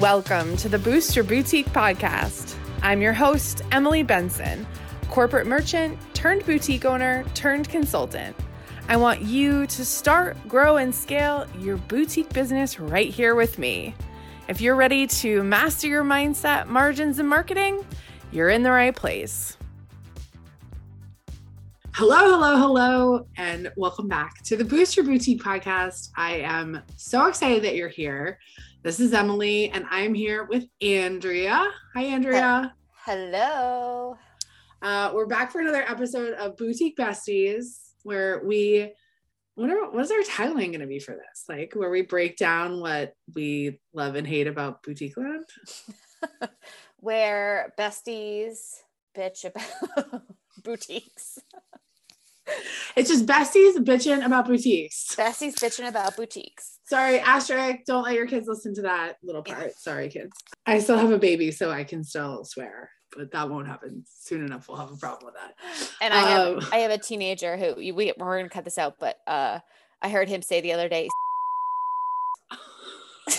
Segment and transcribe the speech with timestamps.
[0.00, 2.56] Welcome to the Boost Your Boutique podcast.
[2.82, 4.66] I'm your host, Emily Benson,
[5.08, 8.34] corporate merchant turned boutique owner turned consultant.
[8.88, 13.94] I want you to start, grow, and scale your boutique business right here with me.
[14.48, 17.86] If you're ready to master your mindset, margins, and marketing,
[18.32, 19.56] you're in the right place.
[21.96, 26.10] Hello, hello, hello, and welcome back to the Boost Your Boutique podcast.
[26.16, 28.40] I am so excited that you're here.
[28.82, 31.70] This is Emily, and I'm here with Andrea.
[31.94, 32.74] Hi, Andrea.
[33.04, 34.16] Hello.
[34.82, 38.92] Uh, we're back for another episode of Boutique Besties, where we
[39.54, 41.44] what are what is our tagline going to be for this?
[41.48, 45.44] Like where we break down what we love and hate about boutique land.
[46.96, 48.80] where besties
[49.16, 50.22] bitch about
[50.64, 51.38] boutiques.
[52.96, 55.16] It's just besties bitching about boutiques.
[55.16, 56.78] Besties bitching about boutiques.
[56.84, 57.80] Sorry, asterisk.
[57.86, 59.74] Don't let your kids listen to that little part.
[59.76, 60.30] Sorry, kids.
[60.64, 64.44] I still have a baby, so I can still swear, but that won't happen soon
[64.44, 64.68] enough.
[64.68, 65.54] We'll have a problem with that.
[66.00, 69.00] And I have um, I have a teenager who we we're gonna cut this out,
[69.00, 69.58] but uh,
[70.00, 71.08] I heard him say the other day.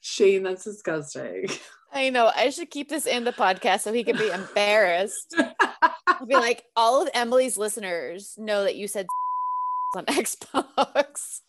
[0.00, 1.48] Shane, that's disgusting.
[1.92, 2.30] I know.
[2.34, 5.34] I should keep this in the podcast so he can be embarrassed.
[6.20, 9.06] I'll be like, all of Emily's listeners know that you said
[9.96, 11.40] on Xbox.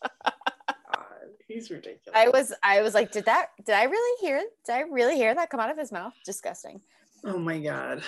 [1.46, 2.14] He's ridiculous.
[2.14, 5.34] I was I was like, did that did I really hear did I really hear
[5.34, 6.14] that come out of his mouth?
[6.24, 6.80] Disgusting.
[7.24, 8.02] Oh my god.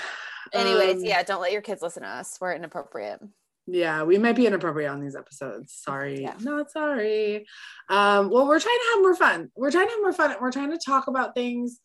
[0.52, 2.38] Anyways, um, yeah, don't let your kids listen to us.
[2.40, 3.20] We're inappropriate.
[3.66, 5.72] Yeah, we might be inappropriate on these episodes.
[5.72, 6.22] Sorry.
[6.22, 6.34] Yeah.
[6.40, 7.46] Not sorry.
[7.88, 9.50] Um, well, we're trying to have more fun.
[9.56, 10.36] We're trying to have more fun.
[10.40, 11.80] We're trying to talk about things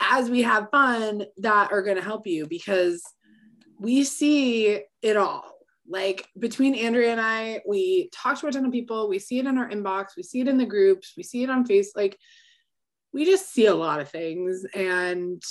[0.00, 3.02] as we have fun that are going to help you because
[3.78, 5.54] we see it all.
[5.86, 9.08] Like between Andrea and I, we talk to a ton of people.
[9.08, 10.16] We see it in our inbox.
[10.16, 11.12] We see it in the groups.
[11.16, 11.92] We see it on face.
[11.94, 12.18] Like
[13.12, 14.64] we just see a lot of things.
[14.74, 15.42] And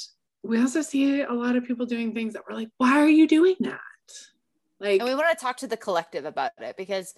[0.43, 3.27] we also see a lot of people doing things that we're like, why are you
[3.27, 3.79] doing that?
[4.79, 7.13] Like, and we want to talk to the collective about it because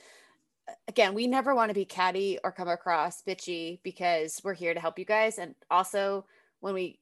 [0.70, 4.74] uh, again, we never want to be catty or come across bitchy because we're here
[4.74, 5.40] to help you guys.
[5.40, 6.26] And also
[6.60, 7.00] when we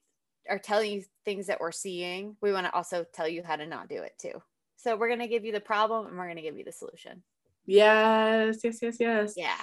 [0.49, 3.65] are telling you things that we're seeing, we want to also tell you how to
[3.65, 4.41] not do it too.
[4.77, 6.71] So we're going to give you the problem and we're going to give you the
[6.71, 7.23] solution.
[7.65, 9.33] Yes, yes, yes, yes.
[9.37, 9.55] Yeah.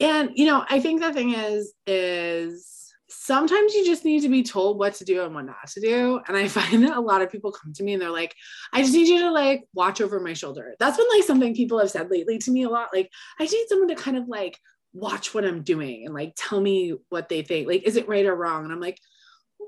[0.00, 4.42] And you know, I think the thing is is sometimes you just need to be
[4.42, 6.20] told what to do and what not to do.
[6.28, 8.34] And I find that a lot of people come to me and they're like,
[8.72, 10.74] I just need you to like watch over my shoulder.
[10.78, 12.90] That's been like something people have said lately to me a lot.
[12.94, 14.58] Like, I just need someone to kind of like
[14.92, 17.66] watch what I'm doing and like tell me what they think.
[17.66, 18.64] Like, is it right or wrong?
[18.64, 18.98] And I'm like,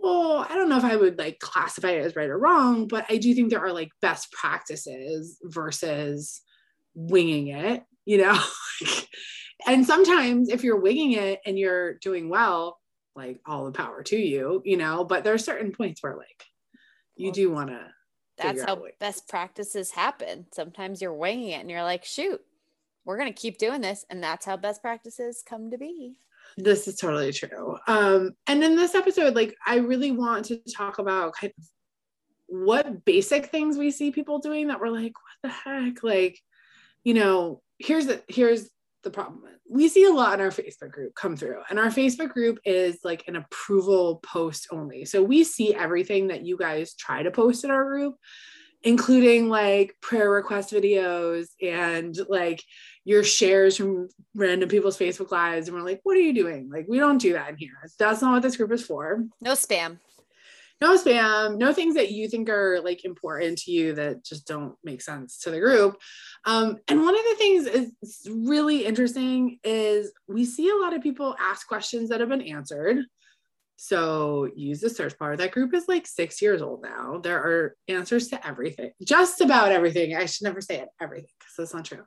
[0.03, 3.05] well, I don't know if I would like classify it as right or wrong, but
[3.09, 6.43] I do think there are like best practices versus
[6.95, 8.39] winging it, you know?
[9.67, 12.79] and sometimes if you're winging it and you're doing well,
[13.15, 16.45] like all the power to you, you know, but there are certain points where like
[17.17, 17.87] you do want to.
[18.39, 20.47] That's how best practices happen.
[20.55, 22.41] Sometimes you're winging it and you're like, shoot,
[23.05, 24.07] we're going to keep doing this.
[24.09, 26.15] And that's how best practices come to be.
[26.57, 27.77] This is totally true.
[27.87, 31.65] Um, and in this episode, like I really want to talk about kind of
[32.47, 36.03] what basic things we see people doing that we're like, what the heck?
[36.03, 36.39] Like,
[37.05, 38.69] you know, here's the here's
[39.03, 39.43] the problem.
[39.69, 42.99] We see a lot in our Facebook group come through, and our Facebook group is
[43.05, 45.05] like an approval post only.
[45.05, 48.17] So we see everything that you guys try to post in our group,
[48.83, 52.63] including like prayer request videos and like
[53.05, 55.69] your shares from random people's Facebook lives.
[55.69, 56.71] And we're like, what are you doing?
[56.73, 57.73] Like, we don't do that in here.
[57.99, 59.25] That's not what this group is for.
[59.41, 59.99] No spam.
[60.81, 64.77] No spam, no things that you think are like important to you that just don't
[64.83, 65.99] make sense to the group.
[66.47, 67.93] Um, and one of the things is
[68.31, 73.05] really interesting is we see a lot of people ask questions that have been answered.
[73.83, 75.39] So use the search bar.
[75.39, 77.19] That group is like six years old now.
[77.25, 80.15] There are answers to everything, just about everything.
[80.15, 82.05] I should never say it everything because that's not true.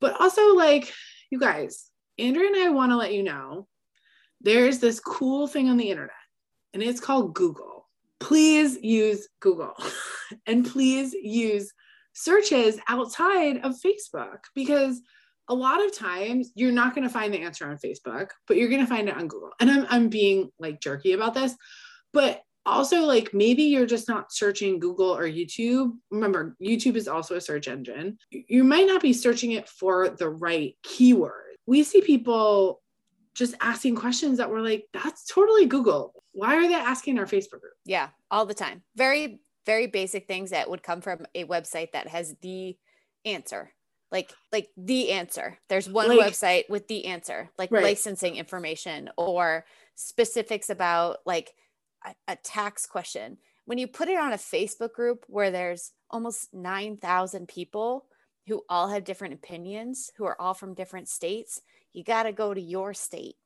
[0.00, 0.92] But also, like,
[1.28, 3.66] you guys, Andrea and I want to let you know
[4.42, 6.14] there's this cool thing on the internet,
[6.72, 7.88] and it's called Google.
[8.20, 9.74] Please use Google
[10.46, 11.72] and please use
[12.12, 15.00] searches outside of Facebook because
[15.52, 18.70] a lot of times you're not going to find the answer on Facebook, but you're
[18.70, 19.50] going to find it on Google.
[19.60, 21.54] And I'm, I'm being like jerky about this,
[22.14, 25.92] but also like maybe you're just not searching Google or YouTube.
[26.10, 28.16] Remember, YouTube is also a search engine.
[28.30, 31.56] You might not be searching it for the right keyword.
[31.66, 32.80] We see people
[33.34, 36.14] just asking questions that were like, that's totally Google.
[36.32, 37.74] Why are they asking our Facebook group?
[37.84, 38.82] Yeah, all the time.
[38.96, 42.78] Very, very basic things that would come from a website that has the
[43.26, 43.74] answer.
[44.12, 47.82] Like like the answer there's one like, website with the answer like right.
[47.82, 49.64] licensing information or
[49.96, 51.52] specifics about like
[52.04, 56.52] a, a, tax question when you put it on a facebook group where there's almost
[56.52, 58.04] 9000 people
[58.46, 61.60] who all have different opinions who are all from different states
[61.92, 63.36] you got to go to your state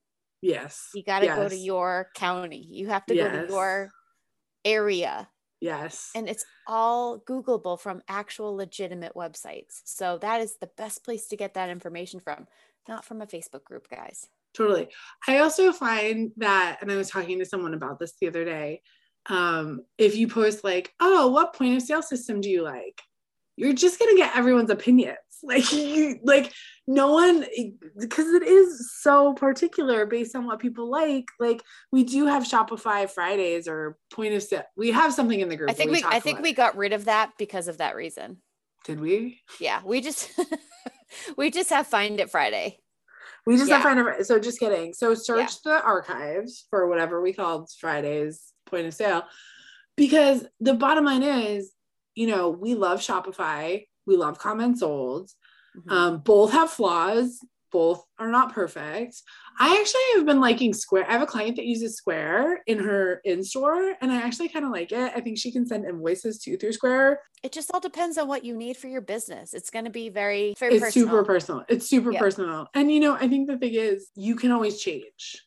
[0.43, 1.37] yes you got to yes.
[1.37, 3.31] go to your county you have to yes.
[3.33, 3.91] go to your
[4.65, 5.29] area
[5.61, 6.11] Yes.
[6.15, 9.81] And it's all Googleable from actual legitimate websites.
[9.85, 12.47] So that is the best place to get that information from,
[12.89, 14.27] not from a Facebook group, guys.
[14.55, 14.89] Totally.
[15.27, 18.83] I also find that, and I was talking to someone about this the other day.
[19.29, 23.01] Um, if you post like, oh, what point of sale system do you like?
[23.57, 25.17] You're just gonna get everyone's opinions.
[25.43, 26.53] Like you like
[26.87, 27.45] no one
[27.99, 31.27] because it is so particular based on what people like.
[31.39, 31.63] Like
[31.93, 34.65] we do have shopify fridays or point of sale.
[34.77, 37.05] We have something in the group i think we, i think we got rid of
[37.05, 38.39] that because of that reason.
[38.85, 39.41] Did we?
[39.61, 40.31] Yeah we just
[41.37, 42.79] we just have find it friday.
[43.47, 43.77] We just yeah.
[43.77, 44.95] have find it so just kidding.
[44.95, 45.77] So search yeah.
[45.77, 49.25] the archives for whatever we called fridays point of sale
[49.97, 51.73] because the bottom line is
[52.15, 55.31] you know we love shopify we love comment sold
[55.77, 55.93] Mm-hmm.
[55.93, 57.41] Um, both have flaws.
[57.73, 59.21] Both are not perfect.
[59.59, 61.09] I actually have been liking Square.
[61.09, 64.65] I have a client that uses Square in her in store, and I actually kind
[64.65, 65.13] of like it.
[65.15, 67.21] I think she can send invoices too through Square.
[67.43, 69.53] It just all depends on what you need for your business.
[69.53, 71.09] It's going to be very, very it's personal.
[71.09, 71.65] super personal.
[71.69, 72.69] It's super personal.
[72.73, 75.45] And you know, I think the thing is, you can always change.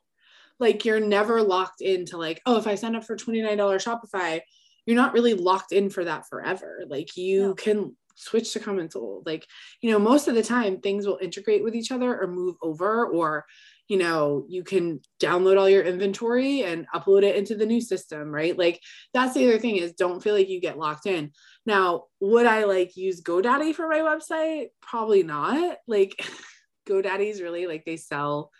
[0.60, 3.86] Like you're never locked into like, oh, if I sign up for twenty nine dollars
[3.86, 4.42] Shopify,
[4.86, 6.84] you're not really locked in for that forever.
[6.88, 7.54] Like you no.
[7.54, 9.48] can switch to comment sold like
[9.82, 13.08] you know most of the time things will integrate with each other or move over
[13.08, 13.46] or
[13.88, 18.30] you know you can download all your inventory and upload it into the new system
[18.30, 18.58] right?
[18.58, 18.82] Like
[19.14, 21.32] that's the other thing is don't feel like you get locked in.
[21.66, 24.68] Now would i like use godaddy for my website?
[24.82, 25.78] Probably not.
[25.88, 26.24] Like
[26.88, 28.52] godaddy's really like they sell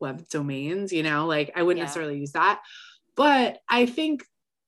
[0.00, 1.26] web domains you know?
[1.26, 1.84] Like i wouldn't yeah.
[1.84, 2.60] necessarily use that.
[3.16, 4.24] But i think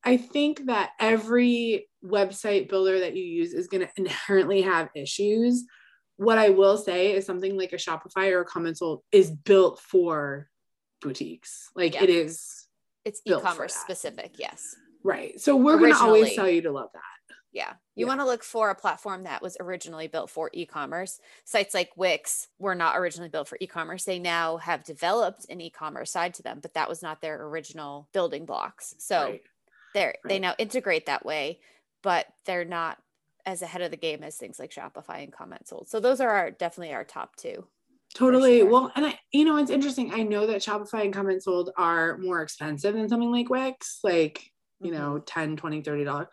[0.06, 5.64] I think that every website builder that you use is going to inherently have issues.
[6.17, 10.49] What I will say is something like a Shopify or a CommentSold is built for
[11.03, 11.70] boutiques.
[11.75, 12.05] Like yeah.
[12.05, 12.69] it is.
[13.05, 14.37] It's e-commerce specific.
[14.38, 14.76] Yes.
[15.03, 15.41] Right.
[15.41, 17.03] So we're going to always tell you to love that.
[17.53, 17.73] Yeah.
[17.97, 18.06] You yeah.
[18.06, 21.19] want to look for a platform that was originally built for e commerce.
[21.44, 24.05] Sites like Wix were not originally built for e commerce.
[24.05, 27.43] They now have developed an e commerce side to them, but that was not their
[27.47, 28.94] original building blocks.
[28.99, 29.43] So right
[29.94, 30.28] they're right.
[30.28, 31.58] they now integrate that way
[32.02, 32.98] but they're not
[33.44, 36.30] as ahead of the game as things like shopify and comment sold so those are
[36.30, 37.66] our definitely our top two
[38.14, 38.70] totally sure.
[38.70, 42.18] well and i you know it's interesting i know that shopify and comment sold are
[42.18, 44.50] more expensive than something like wix like
[44.80, 45.00] you mm-hmm.
[45.00, 46.26] know 10 20 30 dollars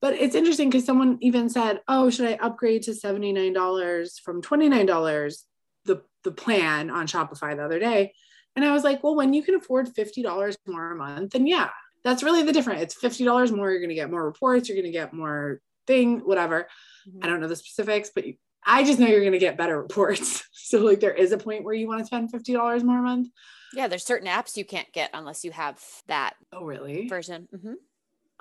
[0.00, 5.44] but it's interesting because someone even said oh should i upgrade to $79 from $29
[5.84, 8.12] the the plan on shopify the other day
[8.56, 11.70] and i was like well when you can afford $50 more a month then yeah
[12.04, 12.82] that's really the difference.
[12.82, 13.70] It's $50 more.
[13.70, 14.68] You're going to get more reports.
[14.68, 16.68] You're going to get more thing, whatever.
[17.08, 17.24] Mm-hmm.
[17.24, 18.24] I don't know the specifics, but
[18.64, 20.44] I just know you're going to get better reports.
[20.52, 23.28] so like there is a point where you want to spend $50 more a month.
[23.72, 23.88] Yeah.
[23.88, 26.34] There's certain apps you can't get unless you have that.
[26.52, 27.08] Oh, really?
[27.08, 27.48] Version.
[27.54, 27.74] Mm-hmm.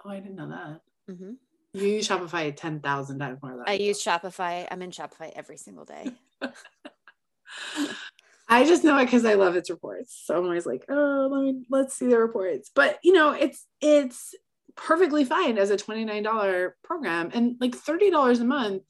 [0.06, 0.82] Oh, I didn't know that.
[1.14, 1.32] Mm-hmm.
[1.74, 4.68] You use Shopify 10,000 times more than I, I use Shopify.
[4.72, 6.12] I'm in Shopify every single day.
[8.50, 10.24] I just know it because I love its reports.
[10.26, 12.72] So I'm always like, oh, let me let's see the reports.
[12.74, 14.34] But you know, it's it's
[14.76, 18.84] perfectly fine as a $29 program and like $30 a month.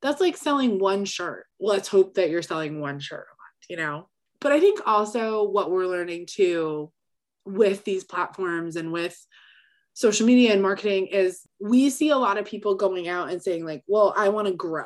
[0.00, 1.46] That's like selling one shirt.
[1.58, 4.08] Let's hope that you're selling one shirt a month, you know.
[4.40, 6.92] But I think also what we're learning too
[7.44, 9.18] with these platforms and with
[9.92, 13.64] social media and marketing is we see a lot of people going out and saying
[13.64, 14.84] like, well, I want to grow.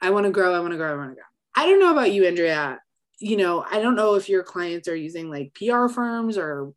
[0.00, 0.54] I want to grow.
[0.54, 0.92] I want to grow.
[0.92, 1.24] I want to grow.
[1.54, 2.78] I don't know about you, Andrea
[3.18, 6.72] you know, I don't know if your clients are using like PR firms or,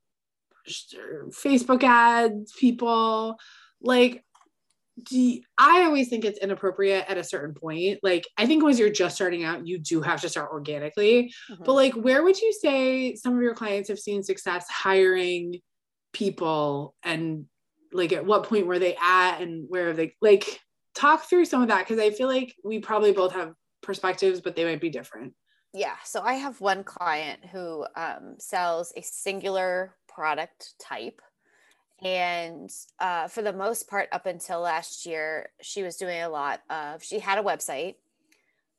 [0.95, 3.37] or Facebook ads, people.
[3.81, 4.23] Like,
[5.09, 7.99] you, I always think it's inappropriate at a certain point.
[8.03, 11.33] Like, I think once you're just starting out, you do have to start organically.
[11.49, 11.63] Mm-hmm.
[11.63, 15.59] But, like, where would you say some of your clients have seen success hiring
[16.11, 16.95] people?
[17.03, 17.45] And,
[17.93, 20.59] like, at what point were they at and where have they, like,
[20.95, 21.87] talk through some of that?
[21.87, 25.33] Because I feel like we probably both have perspectives, but they might be different
[25.73, 31.21] yeah so i have one client who um, sells a singular product type
[32.01, 36.61] and uh, for the most part up until last year she was doing a lot
[36.69, 37.95] of she had a website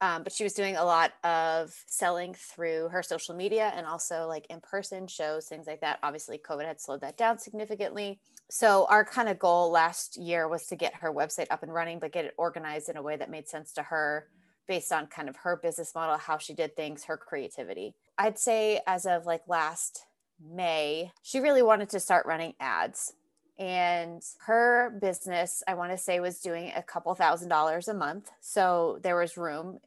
[0.03, 4.27] um, but she was doing a lot of selling through her social media and also
[4.27, 5.99] like in person shows things like that.
[6.03, 8.19] Obviously covid had slowed that down significantly.
[8.49, 11.99] So our kind of goal last year was to get her website up and running
[11.99, 14.27] but get it organized in a way that made sense to her
[14.71, 17.93] based on kind of her business model, how she did things, her creativity.
[18.17, 20.05] I'd say as of like last
[20.41, 23.13] May, she really wanted to start running ads.
[23.59, 28.31] And her business, I want to say, was doing a couple thousand dollars a month.
[28.41, 29.81] So there was room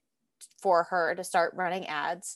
[0.58, 2.36] for her to start running ads.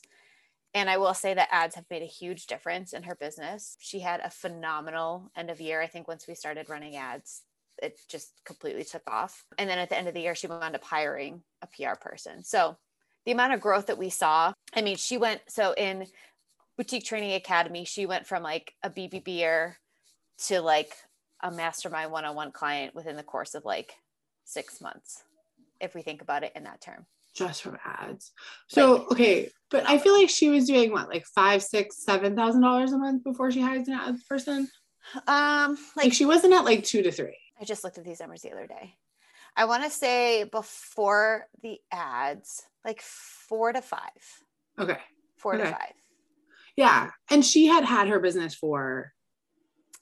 [0.74, 3.76] And I will say that ads have made a huge difference in her business.
[3.82, 5.82] She had a phenomenal end of year.
[5.82, 7.44] I think once we started running ads,
[7.82, 9.44] it just completely took off.
[9.58, 12.44] And then at the end of the year, she wound up hiring a PR person.
[12.44, 12.78] So
[13.26, 16.08] the amount of growth that we saw, I mean, she went, so in
[16.78, 19.74] Boutique Training Academy, she went from like a BBBer
[20.46, 20.94] to like
[21.42, 23.94] a mastermind one on one client within the course of like
[24.46, 25.24] six months,
[25.82, 27.06] if we think about it in that term.
[27.36, 28.32] Just from ads.
[28.68, 29.50] So, like, okay.
[29.70, 32.98] But I feel like she was doing what, like five, six, seven thousand dollars a
[32.98, 34.68] month before she hires an ads person?
[35.28, 37.38] Um, like, like she wasn't at like two to three.
[37.60, 38.96] I just looked at these numbers the other day.
[39.56, 44.02] I want to say before the ads, like four to five.
[44.80, 45.00] Okay.
[45.38, 45.64] Four okay.
[45.64, 45.94] to five.
[46.76, 47.10] Yeah.
[47.32, 49.14] And she had had her business for,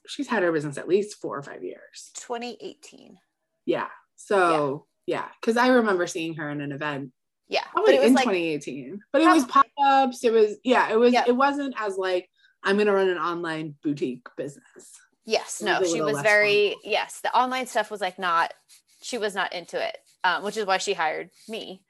[0.06, 2.10] she's had her business at least four or five years.
[2.16, 3.16] 2018.
[3.64, 3.88] Yeah.
[4.16, 5.24] So, yeah.
[5.40, 5.64] Because yeah.
[5.64, 7.12] I remember seeing her in an event.
[7.48, 7.64] Yeah.
[7.72, 9.00] Probably in like, 2018.
[9.10, 10.22] But it was pop ups.
[10.22, 12.28] It was, yeah, it was, it wasn't as like,
[12.62, 15.00] I'm going to run an online boutique business.
[15.26, 17.20] Yes, no, she was very yes.
[17.20, 18.54] The online stuff was like not
[19.02, 21.82] she was not into it, um, which is why she hired me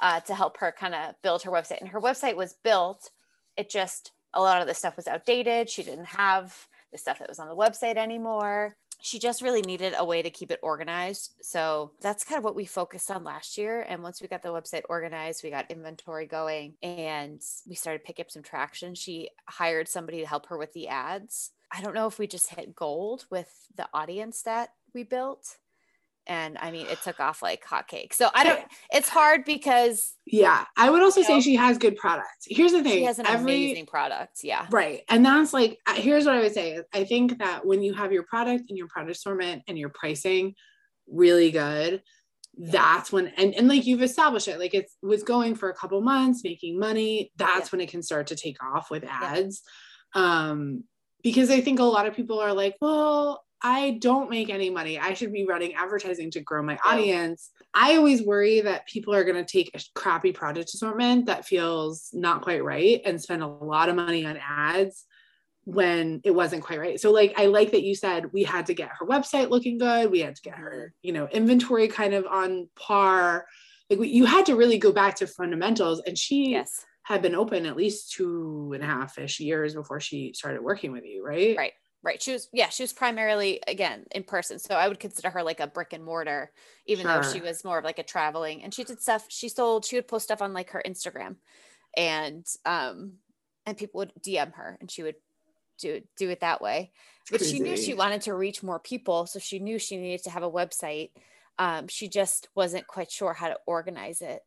[0.00, 1.80] uh, to help her kind of build her website.
[1.80, 3.10] And her website was built.
[3.56, 5.68] It just a lot of the stuff was outdated.
[5.68, 8.76] She didn't have the stuff that was on the website anymore.
[9.02, 11.34] She just really needed a way to keep it organized.
[11.42, 13.84] So that's kind of what we focused on last year.
[13.86, 18.24] And once we got the website organized, we got inventory going and we started picking
[18.24, 18.94] up some traction.
[18.94, 22.48] She hired somebody to help her with the ads I don't know if we just
[22.50, 25.56] hit gold with the audience that we built.
[26.26, 28.14] And I mean, it took off like hotcakes.
[28.14, 28.60] So I don't,
[28.92, 30.14] it's hard because.
[30.24, 30.64] Yeah.
[30.76, 32.46] I would also say know, she has good products.
[32.46, 34.38] Here's the thing she has an every, amazing product.
[34.42, 34.66] Yeah.
[34.70, 35.02] Right.
[35.10, 38.12] And that's like, uh, here's what I would say I think that when you have
[38.12, 40.54] your product and your product assortment and your pricing
[41.06, 42.02] really good,
[42.56, 46.00] that's when and, and like you've established it like it was going for a couple
[46.00, 47.68] months making money that's yeah.
[47.72, 49.62] when it can start to take off with ads
[50.14, 50.22] yeah.
[50.50, 50.84] um
[51.24, 54.98] because I think a lot of people are like, well, I don't make any money.
[54.98, 57.50] I should be running advertising to grow my audience.
[57.72, 62.10] I always worry that people are going to take a crappy product assortment that feels
[62.12, 65.06] not quite right and spend a lot of money on ads
[65.64, 67.00] when it wasn't quite right.
[67.00, 70.10] So like I like that you said we had to get her website looking good,
[70.10, 73.46] we had to get her, you know, inventory kind of on par.
[73.88, 77.34] Like we, you had to really go back to fundamentals and she yes had been
[77.34, 81.24] open at least two and a half ish years before she started working with you,
[81.24, 81.56] right?
[81.56, 81.72] Right.
[82.02, 82.20] Right.
[82.20, 84.58] She was, yeah, she was primarily, again, in person.
[84.58, 86.50] So I would consider her like a brick and mortar,
[86.84, 87.22] even sure.
[87.22, 89.24] though she was more of like a traveling and she did stuff.
[89.28, 91.36] She sold, she would post stuff on like her Instagram
[91.96, 93.14] and, um,
[93.64, 95.14] and people would DM her and she would
[95.78, 96.92] do, do it that way.
[97.30, 99.24] But she knew she wanted to reach more people.
[99.24, 101.10] So she knew she needed to have a website.
[101.58, 104.42] Um, she just wasn't quite sure how to organize it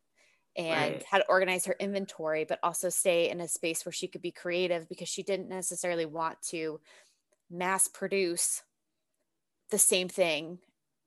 [0.58, 1.04] and right.
[1.08, 4.32] how to organize her inventory, but also stay in a space where she could be
[4.32, 6.80] creative because she didn't necessarily want to
[7.48, 8.62] mass produce
[9.70, 10.58] the same thing,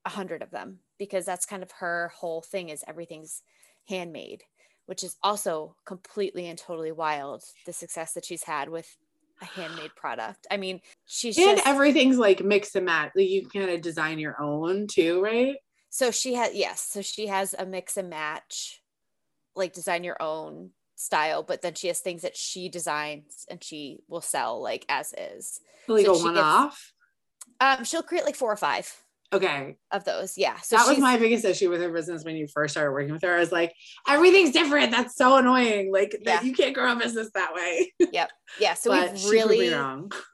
[0.05, 3.43] a hundred of them, because that's kind of her whole thing is everything's
[3.89, 4.43] handmade,
[4.85, 7.43] which is also completely and totally wild.
[7.65, 8.87] The success that she's had with
[9.41, 10.47] a handmade product.
[10.49, 13.11] I mean, she's and just, everything's like mix and match.
[13.17, 15.57] Like you kind of design your own too, right?
[15.89, 16.87] So she has yes.
[16.89, 18.80] So she has a mix and match
[19.55, 23.99] like design your own style, but then she has things that she designs and she
[24.07, 25.59] will sell like as is.
[25.87, 26.93] Like so a one off?
[27.59, 28.91] Um, she'll create like four or five.
[29.33, 29.77] Okay.
[29.91, 30.37] Of those.
[30.37, 30.59] Yeah.
[30.59, 33.21] So that was my biggest issue with her business when you first started working with
[33.21, 33.35] her.
[33.35, 33.73] I was like,
[34.07, 34.91] everything's different.
[34.91, 35.91] That's so annoying.
[35.91, 36.35] Like yeah.
[36.35, 37.93] that you can't grow a business that way.
[38.11, 38.29] yep.
[38.59, 38.73] Yeah.
[38.73, 39.73] So we've really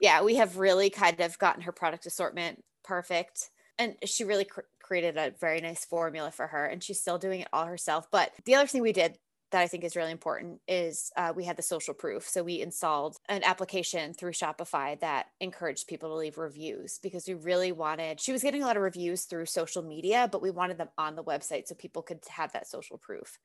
[0.01, 3.51] Yeah, we have really kind of gotten her product assortment perfect.
[3.77, 7.41] And she really cr- created a very nice formula for her and she's still doing
[7.41, 8.07] it all herself.
[8.09, 9.17] But the other thing we did
[9.51, 12.27] that I think is really important is uh, we had the social proof.
[12.27, 17.33] So we installed an application through Shopify that encouraged people to leave reviews because we
[17.33, 20.77] really wanted, she was getting a lot of reviews through social media, but we wanted
[20.77, 23.37] them on the website so people could have that social proof.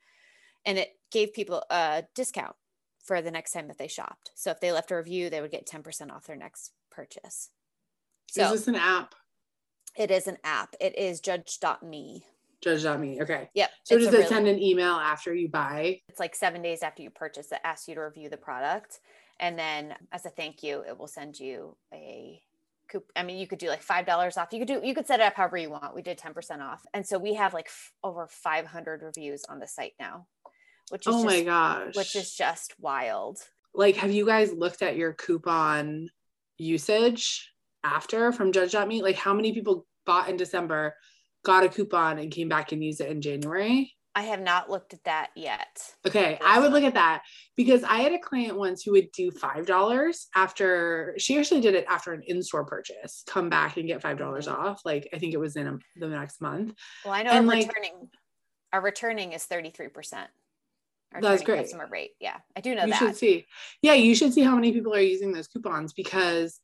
[0.65, 2.57] And it gave people a discount
[3.05, 4.31] for the next time that they shopped.
[4.35, 7.51] So if they left a review, they would get 10% off their next purchase.
[8.31, 9.15] So, is this an app?
[9.97, 10.75] It is an app.
[10.81, 12.25] It is judge.me.
[12.63, 13.21] Judge.me.
[13.23, 13.51] Okay.
[13.55, 13.71] Yep.
[13.85, 16.01] So does it really, send an email after you buy?
[16.09, 19.01] It's like seven days after you purchase that asks you to review the product.
[19.41, 22.41] And then as a thank you, it will send you a
[22.89, 23.03] coup.
[23.17, 24.53] I mean, you could do like five dollars off.
[24.53, 25.95] You could do you could set it up however you want.
[25.95, 26.85] We did 10% off.
[26.95, 30.27] And so we have like f- over 500 reviews on the site now.
[30.91, 33.39] which is oh just, my gosh, which is just wild.
[33.75, 36.11] Like, have you guys looked at your coupon
[36.59, 37.52] usage
[37.85, 39.03] after from Judge.me?
[39.03, 40.95] Like, how many people bought in December,
[41.45, 43.93] got a coupon, and came back and used it in January?
[44.15, 45.83] I have not looked at that yet.
[46.07, 47.23] Okay, I would look at that
[47.57, 51.75] because I had a client once who would do five dollars after she actually did
[51.75, 53.25] it after an in-store purchase.
[53.27, 54.61] Come back and get five dollars mm-hmm.
[54.61, 54.83] off.
[54.85, 56.75] Like I think it was in a, the next month.
[57.05, 58.09] Well, I know and our like, returning
[58.73, 60.29] our returning is thirty three percent.
[61.19, 61.61] That's great.
[61.63, 62.11] Customer rate.
[62.21, 62.99] Yeah, I do know you that.
[62.99, 63.47] should see.
[63.81, 66.61] Yeah, you should see how many people are using those coupons because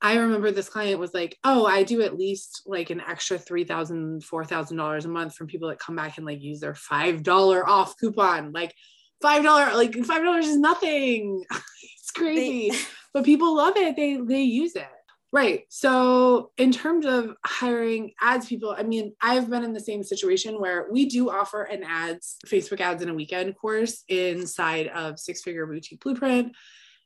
[0.00, 3.64] I remember this client was like, "Oh, I do at least like an extra three
[3.64, 6.74] thousand, four thousand dollars a month from people that come back and like use their
[6.74, 8.52] five dollar off coupon.
[8.52, 8.74] Like
[9.20, 11.44] five dollar, like five dollars is nothing.
[11.50, 12.78] it's crazy, they-
[13.12, 13.96] but people love it.
[13.96, 14.86] They they use it.
[15.30, 15.64] Right.
[15.68, 20.58] So, in terms of hiring ads people, I mean, I've been in the same situation
[20.58, 25.42] where we do offer an ads, Facebook ads in a weekend course inside of Six
[25.42, 26.56] Figure Boutique Blueprint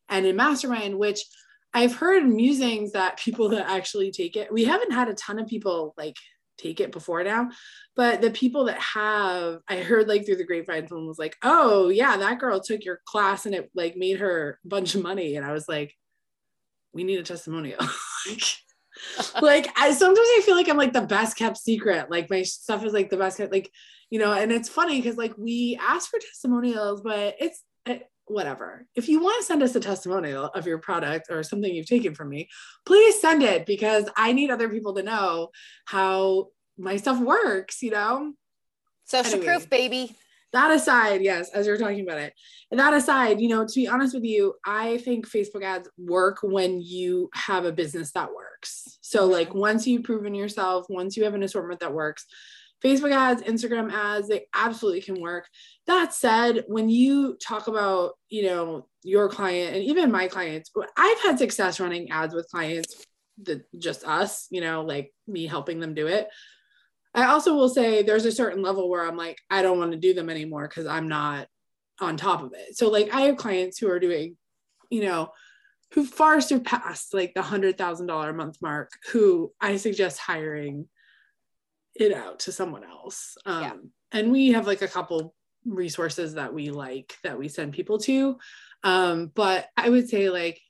[0.09, 1.25] and in Mastermind, which
[1.75, 5.47] I've heard musings that people that actually take it, we haven't had a ton of
[5.47, 6.17] people like
[6.59, 7.51] take it before now,
[7.97, 11.89] but the people that have, I heard like through the grapevine, someone was like, oh,
[11.89, 15.37] yeah, that girl took your class and it like made her a bunch of money.
[15.37, 15.95] And I was like,
[16.93, 17.81] we need a testimonial.
[18.29, 18.43] like,
[19.43, 22.11] like I sometimes I feel like I'm like the best kept secret.
[22.11, 23.71] Like my stuff is like the best kept, like,
[24.11, 28.87] you know, and it's funny because like we ask for testimonials, but it's it, whatever.
[28.95, 32.15] If you want to send us a testimonial of your product or something you've taken
[32.15, 32.49] from me,
[32.87, 35.51] please send it because I need other people to know
[35.85, 36.49] how
[36.79, 38.33] my stuff works, you know?
[39.05, 40.17] Social anyway, proof, baby.
[40.53, 42.35] That aside, yes, as you're talking about it.
[42.71, 46.39] And that aside, you know, to be honest with you, I think Facebook ads work
[46.43, 48.99] when you have a business that works.
[49.01, 52.27] So, like, once you've proven yourself, once you have an assortment that works,
[52.85, 55.49] Facebook ads, Instagram ads, they absolutely can work.
[55.87, 61.21] That said, when you talk about, you know, your client and even my clients, I've
[61.21, 63.07] had success running ads with clients
[63.45, 66.29] that just us, you know, like me helping them do it.
[67.15, 69.99] I also will say there's a certain level where I'm like, I don't want to
[69.99, 71.47] do them anymore because I'm not
[72.01, 72.77] on top of it.
[72.77, 74.37] So, like, I have clients who are doing,
[74.91, 75.31] you know,
[75.93, 80.89] who far surpassed like the hundred thousand dollar a month mark, who I suggest hiring
[81.95, 83.37] it out to someone else.
[83.45, 83.73] Um, yeah.
[84.13, 88.39] And we have like a couple resources that we like that we send people to.
[88.83, 90.61] Um, but I would say, like,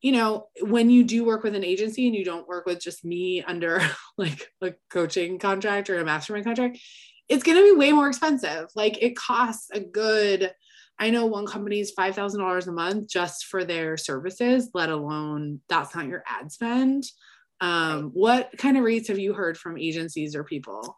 [0.00, 3.04] you know, when you do work with an agency and you don't work with just
[3.04, 3.82] me under
[4.18, 6.78] like a coaching contract or a mastermind contract,
[7.28, 8.68] it's going to be way more expensive.
[8.74, 10.52] Like, it costs a good,
[10.98, 15.94] I know one company is $5,000 a month just for their services, let alone that's
[15.94, 17.04] not your ad spend.
[17.60, 20.96] Um, what kind of rates have you heard from agencies or people?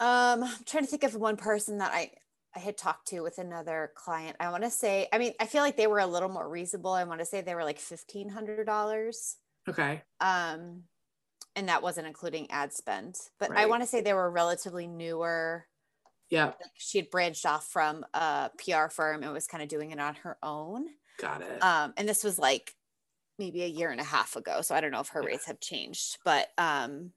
[0.00, 2.10] Um, I'm trying to think of one person that I
[2.56, 4.36] I had talked to with another client.
[4.38, 6.92] I want to say, I mean, I feel like they were a little more reasonable.
[6.92, 9.36] I want to say they were like fifteen hundred dollars.
[9.68, 10.02] Okay.
[10.20, 10.84] Um,
[11.56, 13.60] and that wasn't including ad spend, but right.
[13.60, 15.66] I want to say they were relatively newer.
[16.30, 16.46] Yeah.
[16.46, 20.00] Like she had branched off from a PR firm and was kind of doing it
[20.00, 20.86] on her own.
[21.18, 21.62] Got it.
[21.62, 22.74] Um, and this was like
[23.38, 24.60] maybe a year and a half ago.
[24.60, 25.28] So I don't know if her yeah.
[25.28, 27.12] rates have changed, but um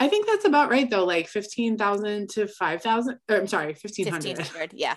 [0.00, 3.18] I think that's about right though, like 15,000 to 5,000.
[3.28, 4.38] or I'm sorry, 1,500.
[4.38, 4.96] 1,500, yeah.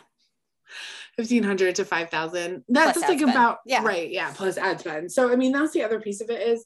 [1.16, 2.64] 1,500 to 5,000.
[2.70, 3.32] That's just like spend.
[3.32, 3.84] about, yeah.
[3.84, 4.10] right.
[4.10, 4.32] Yeah.
[4.36, 5.12] Plus ad spend.
[5.12, 6.66] So, I mean, that's the other piece of it is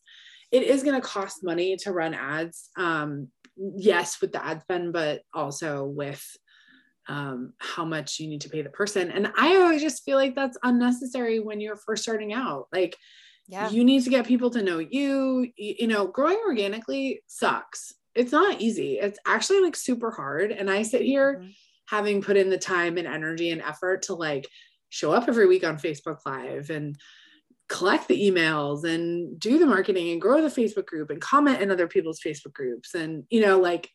[0.51, 2.69] it is going to cost money to run ads.
[2.77, 6.23] Um, yes, with the ad spend, but also with
[7.07, 9.11] um, how much you need to pay the person.
[9.11, 12.67] And I always just feel like that's unnecessary when you're first starting out.
[12.71, 12.97] Like,
[13.47, 13.69] yeah.
[13.69, 15.51] you need to get people to know you.
[15.55, 18.97] You, know, growing organically sucks it's not easy.
[18.97, 20.51] It's actually like super hard.
[20.51, 21.49] And I sit here mm-hmm.
[21.87, 24.47] having put in the time and energy and effort to like
[24.89, 26.97] show up every week on Facebook Live and
[27.67, 31.71] collect the emails and do the marketing and grow the Facebook group and comment in
[31.71, 32.95] other people's Facebook groups.
[32.95, 33.89] And, you know, like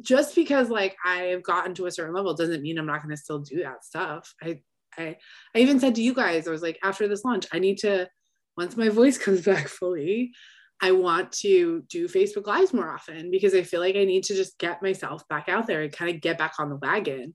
[0.00, 3.22] just because like I've gotten to a certain level doesn't mean I'm not going to
[3.22, 4.34] still do that stuff.
[4.42, 4.60] I,
[4.98, 5.16] I,
[5.54, 8.08] I even said to you guys, I was like, after this launch, I need to,
[8.56, 10.32] once my voice comes back fully,
[10.80, 14.34] I want to do Facebook Lives more often because I feel like I need to
[14.34, 17.34] just get myself back out there and kind of get back on the wagon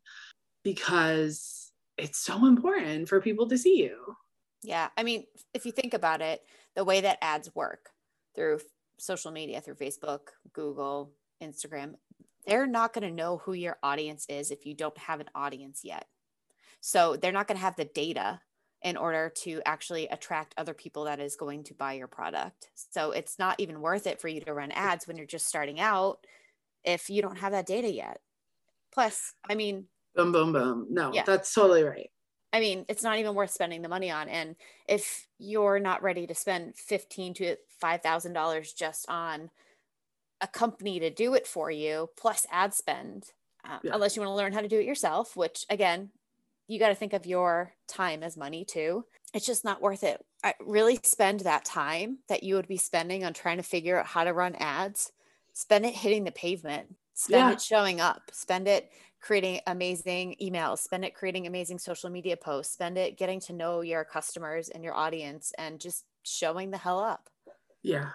[0.64, 3.98] because it's so important for people to see you.
[4.64, 4.90] Yeah.
[4.98, 6.42] I mean, if you think about it,
[6.76, 7.90] the way that ads work
[8.36, 8.60] through
[9.00, 10.20] social media, through Facebook,
[10.52, 11.94] Google, Instagram,
[12.46, 15.82] they're not going to know who your audience is if you don't have an audience
[15.84, 16.06] yet.
[16.82, 18.42] So they're not going to have the data
[18.84, 22.70] in order to actually attract other people that is going to buy your product.
[22.76, 25.80] So it's not even worth it for you to run ads when you're just starting
[25.80, 26.20] out
[26.84, 28.20] if you don't have that data yet.
[28.94, 29.86] Plus, I mean,
[30.18, 30.88] Boom, boom, boom.
[30.90, 31.22] No, yeah.
[31.24, 32.10] that's totally right.
[32.52, 34.28] I mean, it's not even worth spending the money on.
[34.30, 34.56] And
[34.88, 39.52] if you're not ready to spend fifteen to five thousand dollars just on
[40.42, 43.26] a company to do it for you, plus ad spend,
[43.64, 43.92] uh, yeah.
[43.94, 46.10] unless you want to learn how to do it yourself, which again,
[46.68, 49.06] you got to think of your time as money too.
[49.34, 50.24] It's just not worth it.
[50.44, 54.06] I really spend that time that you would be spending on trying to figure out
[54.06, 55.12] how to run ads,
[55.54, 57.54] spend it hitting the pavement, spend yeah.
[57.54, 58.90] it showing up, spend it
[59.22, 63.82] creating amazing emails, spend it creating amazing social media posts, spend it getting to know
[63.82, 67.30] your customers and your audience and just showing the hell up.
[67.82, 68.10] Yeah.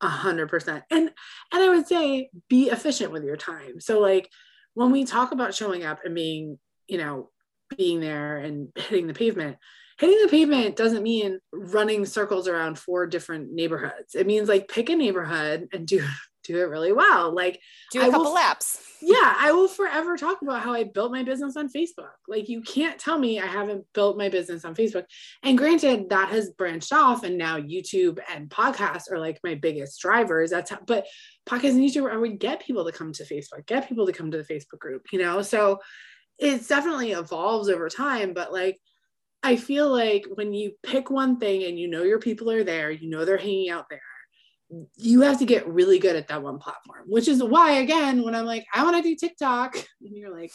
[0.00, 0.84] A hundred percent.
[0.90, 1.10] And
[1.52, 3.80] and I would say be efficient with your time.
[3.80, 4.30] So like
[4.74, 7.30] when we talk about showing up and being, you know,
[7.76, 9.56] being there and hitting the pavement,
[9.98, 14.14] hitting the pavement doesn't mean running circles around four different neighborhoods.
[14.14, 16.04] It means like pick a neighborhood and do
[16.44, 17.34] do it really well.
[17.34, 18.80] Like do a couple laps.
[19.02, 22.12] Yeah, I will forever talk about how I built my business on Facebook.
[22.28, 25.06] Like you can't tell me I haven't built my business on Facebook.
[25.42, 30.00] And granted, that has branched off, and now YouTube and podcasts are like my biggest
[30.00, 30.50] drivers.
[30.50, 31.06] That's how, but
[31.48, 34.30] podcasts and YouTube, I would get people to come to Facebook, get people to come
[34.30, 35.06] to the Facebook group.
[35.12, 35.80] You know, so
[36.38, 38.34] it definitely evolves over time.
[38.34, 38.78] But like
[39.42, 42.90] I feel like when you pick one thing and you know your people are there,
[42.90, 44.00] you know they're hanging out there
[44.96, 48.34] you have to get really good at that one platform, which is why, again, when
[48.34, 50.52] I'm like, I want to do TikTok, and you're like,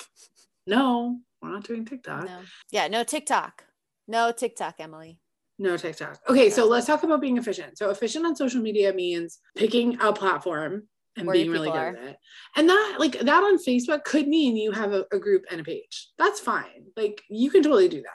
[0.68, 2.26] no, we're not doing TikTok.
[2.26, 2.40] No.
[2.72, 3.64] Yeah, no TikTok.
[4.08, 5.20] No TikTok, Emily.
[5.58, 6.20] No TikTok.
[6.28, 7.78] Okay, so let's talk about being efficient.
[7.78, 11.96] So, efficient on social media means picking a platform and being really good are.
[11.96, 12.18] at it.
[12.56, 15.64] And that, like, that on Facebook could mean you have a, a group and a
[15.64, 16.10] page.
[16.18, 16.86] That's fine.
[16.96, 18.10] Like, you can totally do that.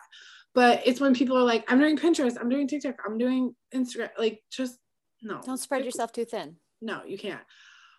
[0.55, 4.09] But it's when people are like, I'm doing Pinterest, I'm doing TikTok, I'm doing Instagram,
[4.19, 4.79] like, just
[5.23, 5.41] no.
[5.45, 6.57] Don't spread yourself too thin.
[6.81, 7.41] No, you can't.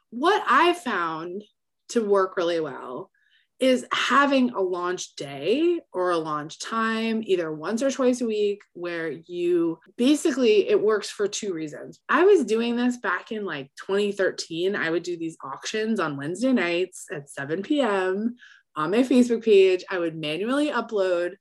[0.10, 1.44] What I found
[1.90, 3.12] to work really well
[3.60, 8.62] is having a launch day or a launch time, either once or twice a week,
[8.74, 12.00] where you basically it works for two reasons.
[12.08, 14.76] I was doing this back in like 2013.
[14.76, 18.36] I would do these auctions on Wednesday nights at 7 p.m.
[18.76, 19.84] on my Facebook page.
[19.90, 21.34] I would manually upload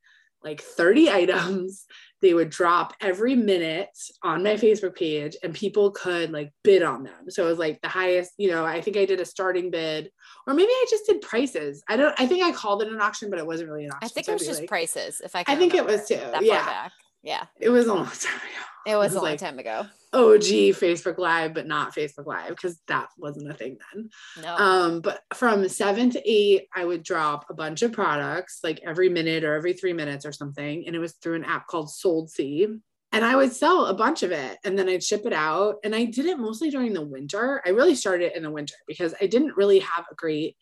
[0.42, 1.84] like 30 items
[2.22, 3.90] they would drop every minute
[4.22, 7.28] on my Facebook page and people could like bid on them.
[7.30, 10.10] So it was like the highest, you know, I think I did a starting bid
[10.46, 11.82] or maybe I just did prices.
[11.88, 14.06] I don't, I think I called it an auction, but it wasn't really an auction.
[14.06, 15.20] I think so it was just like, prices.
[15.22, 16.20] If I I think it was too.
[16.40, 16.88] Yeah.
[17.22, 17.46] Yeah.
[17.60, 18.75] It was a long time ago.
[18.86, 19.86] It was, was a long like, time ago.
[20.12, 24.10] OG Facebook Live, but not Facebook Live because that wasn't a thing then.
[24.42, 24.56] No.
[24.56, 29.08] Um, but from seven to eight, I would drop a bunch of products like every
[29.08, 30.86] minute or every three minutes or something.
[30.86, 32.80] And it was through an app called Soldsie.
[33.12, 35.76] And I would sell a bunch of it and then I'd ship it out.
[35.82, 37.62] And I did it mostly during the winter.
[37.66, 40.56] I really started in the winter because I didn't really have a great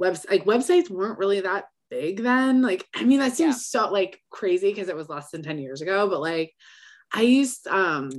[0.00, 0.30] website.
[0.30, 2.60] Like websites weren't really that big then.
[2.60, 3.82] Like, I mean, that seems yeah.
[3.84, 6.52] so like crazy because it was less than 10 years ago, but like
[7.12, 8.10] I used um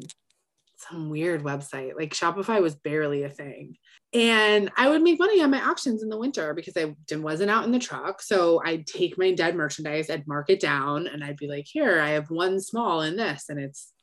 [0.89, 1.93] some weird website.
[1.95, 3.77] Like Shopify was barely a thing.
[4.13, 7.63] And I would make money on my auctions in the winter because I wasn't out
[7.63, 8.21] in the truck.
[8.21, 12.01] So I'd take my dead merchandise, I'd mark it down, and I'd be like, here,
[12.01, 13.93] I have one small in this, and it's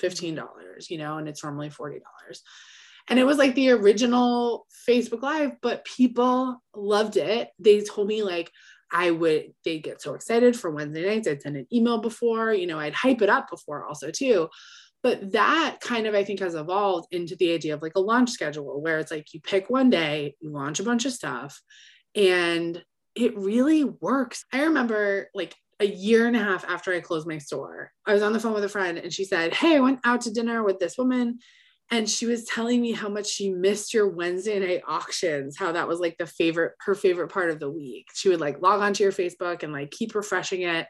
[0.00, 0.40] $15,
[0.88, 1.98] you know, and it's normally $40.
[3.08, 7.50] And it was like the original Facebook Live, but people loved it.
[7.58, 8.50] They told me, like,
[8.92, 11.28] I would, they'd get so excited for Wednesday nights.
[11.28, 14.48] I'd send an email before, you know, I'd hype it up before also too.
[15.02, 18.30] But that kind of, I think, has evolved into the idea of like a launch
[18.30, 21.60] schedule where it's like you pick one day, you launch a bunch of stuff,
[22.14, 22.82] and
[23.14, 24.44] it really works.
[24.52, 28.22] I remember like a year and a half after I closed my store, I was
[28.22, 30.62] on the phone with a friend and she said, Hey, I went out to dinner
[30.62, 31.38] with this woman
[31.90, 35.88] and she was telling me how much she missed your Wednesday night auctions, how that
[35.88, 38.06] was like the favorite, her favorite part of the week.
[38.14, 40.86] She would like log onto your Facebook and like keep refreshing it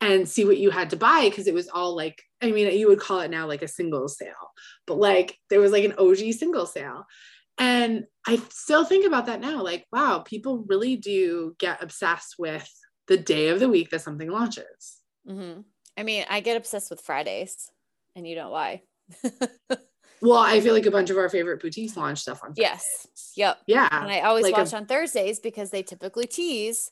[0.00, 2.88] and see what you had to buy because it was all like, I mean, you
[2.88, 4.52] would call it now like a single sale,
[4.86, 7.06] but like there was like an OG single sale.
[7.56, 12.68] And I still think about that now like, wow, people really do get obsessed with
[13.06, 14.98] the day of the week that something launches.
[15.28, 15.60] Mm-hmm.
[15.96, 17.70] I mean, I get obsessed with Fridays
[18.16, 18.82] and you know why.
[20.20, 22.62] Well, I feel like a bunch of our favorite boutiques launch stuff on Fridays.
[22.62, 23.32] Yes.
[23.36, 23.58] Yep.
[23.66, 23.88] Yeah.
[23.90, 26.90] And I always like watch a, on Thursdays because they typically tease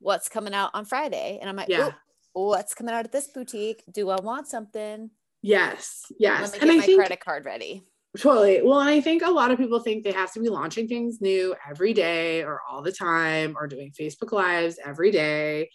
[0.00, 1.38] what's coming out on Friday.
[1.40, 1.92] And I'm like, yeah.
[2.32, 3.84] what's coming out at this boutique?
[3.90, 5.10] Do I want something?
[5.42, 6.06] Yes.
[6.18, 6.52] Yes.
[6.52, 7.84] Let me and get I my think, credit card ready.
[8.18, 8.62] Totally.
[8.62, 11.20] Well, and I think a lot of people think they have to be launching things
[11.20, 15.68] new every day or all the time or doing Facebook Lives every day.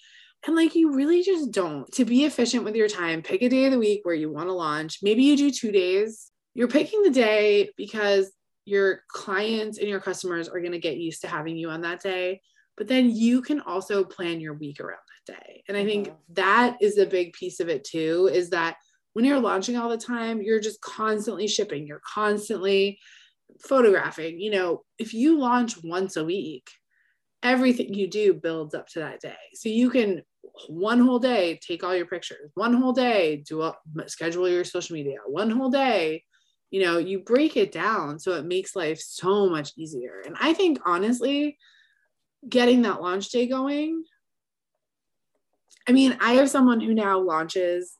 [0.48, 1.92] And like you really just don't.
[1.94, 4.50] To be efficient with your time, pick a day of the week where you want
[4.50, 5.00] to launch.
[5.04, 8.32] Maybe you do two days you're picking the day because
[8.66, 12.02] your clients and your customers are going to get used to having you on that
[12.02, 12.42] day.
[12.78, 15.64] but then you can also plan your week around that day.
[15.68, 16.34] And I think mm-hmm.
[16.34, 18.78] that is a big piece of it too is that
[19.14, 22.98] when you're launching all the time, you're just constantly shipping, you're constantly
[23.62, 24.40] photographing.
[24.40, 26.70] You know, if you launch once a week,
[27.44, 29.36] everything you do builds up to that day.
[29.54, 30.24] So you can
[30.68, 33.76] one whole day take all your pictures, one whole day do a,
[34.08, 36.24] schedule your social media, one whole day.
[36.72, 40.24] You know, you break it down so it makes life so much easier.
[40.26, 41.58] And I think honestly,
[42.48, 44.04] getting that launch day going.
[45.88, 47.98] I mean, I have someone who now launches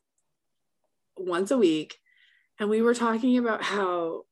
[1.18, 1.98] once a week,
[2.60, 4.24] and we were talking about how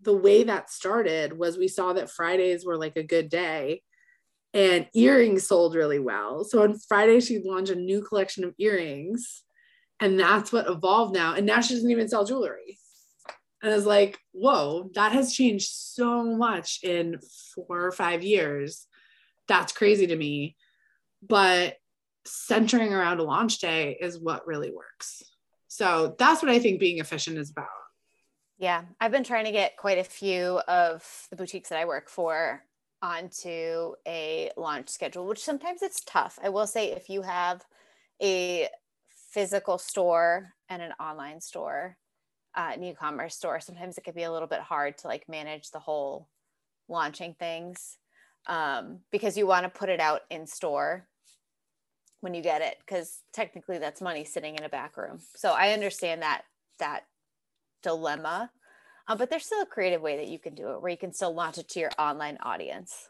[0.00, 3.82] the way that started was we saw that Fridays were like a good day
[4.54, 6.44] and earrings sold really well.
[6.44, 9.42] So on Friday, she'd launch a new collection of earrings,
[10.00, 11.34] and that's what evolved now.
[11.34, 12.78] And now she doesn't even sell jewelry.
[13.62, 17.18] And I was like, whoa, that has changed so much in
[17.54, 18.86] four or five years
[19.48, 20.56] that's crazy to me.
[21.26, 21.76] But
[22.24, 25.22] centering around a launch day is what really works.
[25.66, 27.66] So that's what I think being efficient is about.
[28.58, 32.08] Yeah, I've been trying to get quite a few of the boutiques that I work
[32.08, 32.62] for
[33.00, 36.38] onto a launch schedule, which sometimes it's tough.
[36.42, 37.64] I will say if you have
[38.20, 38.68] a
[39.30, 41.96] physical store and an online store,
[42.58, 45.70] uh, an e-commerce store, sometimes it can be a little bit hard to like manage
[45.70, 46.28] the whole
[46.88, 47.96] launching things
[48.48, 51.06] um, because you want to put it out in store
[52.20, 55.20] when you get it because technically that's money sitting in a back room.
[55.36, 56.42] So i understand that
[56.80, 57.04] that
[57.82, 58.50] dilemma
[59.08, 61.14] um, but there's still a creative way that you can do it where you can
[61.14, 63.08] still launch it to your online audience.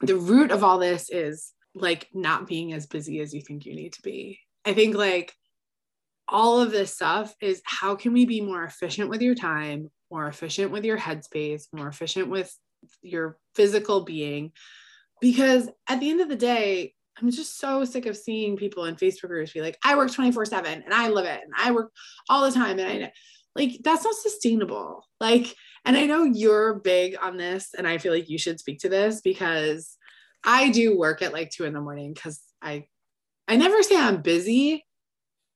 [0.00, 3.74] The root of all this is like not being as busy as you think you
[3.74, 4.38] need to be.
[4.64, 5.34] I think like
[6.30, 10.26] all of this stuff is how can we be more efficient with your time more
[10.26, 12.54] efficient with your headspace more efficient with
[13.02, 14.52] your physical being?
[15.20, 18.94] Because at the end of the day i'm just so sick of seeing people in
[18.94, 21.92] facebook groups be like i work 24 7 and i love it and i work
[22.28, 23.12] all the time and i
[23.56, 25.04] like that's not sustainable.
[25.18, 28.80] Like and i know you're big on this and i feel like you should speak
[28.80, 29.96] to this because
[30.44, 32.86] i do work at like two in the morning because i
[33.48, 34.84] i never say i'm busy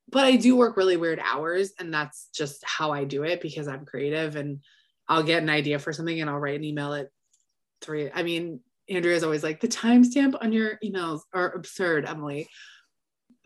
[0.09, 3.69] but i do work really weird hours and that's just how i do it because
[3.69, 4.61] i'm creative and
[5.09, 7.09] i'll get an idea for something and i'll write an email at
[7.81, 12.49] three i mean Andrea is always like, the timestamp on your emails are absurd, Emily.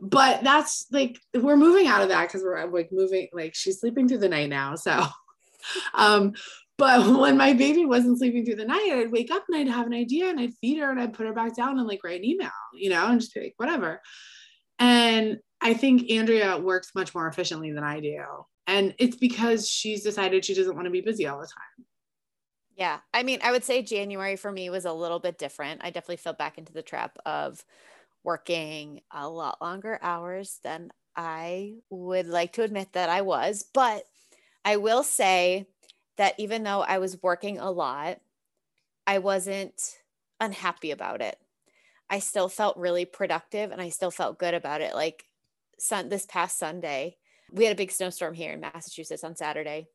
[0.01, 4.09] But that's like we're moving out of that because we're like moving, like she's sleeping
[4.09, 4.77] through the night now.
[4.77, 5.05] So
[5.95, 6.35] um,
[6.77, 9.87] but when my baby wasn't sleeping through the night, I'd wake up and I'd have
[9.87, 12.21] an idea and I'd feed her and I'd put her back down and like write
[12.21, 14.01] an email, you know, and just be like, whatever.
[14.79, 18.23] And I think Andrea works much more efficiently than I do.
[18.67, 21.87] And it's because she's decided she doesn't want to be busy all the time.
[22.77, 22.99] Yeah.
[23.13, 25.81] I mean, I would say January for me was a little bit different.
[25.83, 27.65] I definitely fell back into the trap of
[28.23, 33.65] working a lot longer hours than I would like to admit that I was.
[33.75, 34.05] But
[34.65, 35.67] I will say
[36.19, 38.21] that even though I was working a lot,
[39.07, 39.81] I wasn't
[40.39, 41.37] unhappy about it.
[42.11, 44.95] I still felt really productive and I still felt good about it.
[44.95, 45.25] Like
[45.79, 47.17] sun, this past Sunday,
[47.53, 49.87] we had a big snowstorm here in Massachusetts on Saturday.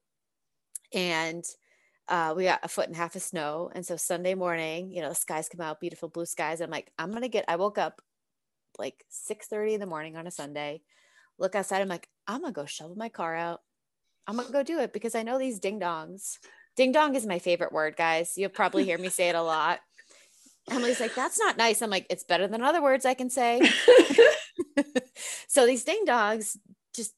[0.94, 1.44] And
[2.08, 3.72] uh, we got a foot and a half of snow.
[3.74, 6.62] And so Sunday morning, you know, the skies come out, beautiful blue skies.
[6.62, 7.46] I'm like, I'm gonna get.
[7.48, 8.02] I woke up
[8.78, 10.82] like 6 30 in the morning on a Sunday.
[11.40, 11.82] Look outside.
[11.82, 13.62] I'm like, I'm gonna go shovel my car out.
[14.28, 16.38] I'm gonna go do it because I know these ding dongs.
[16.76, 18.34] Ding dong is my favorite word, guys.
[18.36, 19.80] You'll probably hear me say it a lot.
[20.70, 21.82] Emily's like, that's not nice.
[21.82, 23.62] I'm like, it's better than other words I can say.
[25.48, 26.58] so these ding dogs
[26.96, 27.14] just,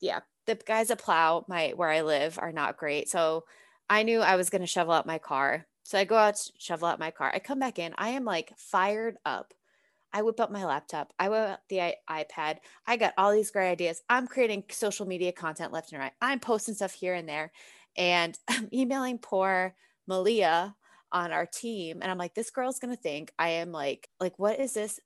[0.00, 3.08] yeah, the guys that plow my where I live are not great.
[3.08, 3.44] So
[3.90, 5.66] I knew I was going to shovel out my car.
[5.84, 7.30] So I go out, shovel out my car.
[7.34, 7.94] I come back in.
[7.98, 9.52] I am like fired up.
[10.12, 11.12] I whip up my laptop.
[11.18, 12.58] I whip up the I- iPad.
[12.86, 14.02] I got all these great ideas.
[14.08, 16.12] I'm creating social media content left and right.
[16.20, 17.50] I'm posting stuff here and there.
[17.96, 19.74] And I'm emailing poor
[20.06, 20.76] Malia
[21.12, 21.98] on our team.
[22.02, 24.98] And I'm like, this girl's going to think I am like, like, what is this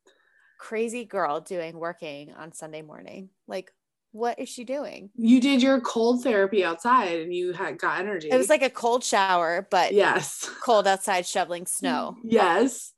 [0.59, 3.31] crazy girl doing working on Sunday morning?
[3.47, 3.73] Like,
[4.13, 5.11] what is she doing?
[5.15, 8.31] You did your cold therapy outside and you had got energy.
[8.31, 12.17] It was like a cold shower, but yes, cold outside shoveling snow.
[12.25, 12.93] Yes.